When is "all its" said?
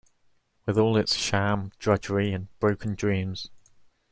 0.79-1.15